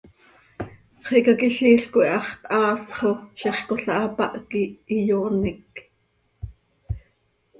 Xicaquiziil 1.07 1.83
coi 1.93 2.07
hax 2.13 2.27
thaasx 2.45 2.97
oo, 3.09 3.13
ziix 3.39 3.57
cola 3.67 3.93
hapáh 4.01 4.35
quih 4.49 4.71
iyoonec. 4.97 5.73